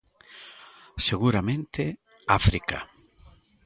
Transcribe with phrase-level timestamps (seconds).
[1.07, 1.83] Seguramente,
[2.37, 2.79] África.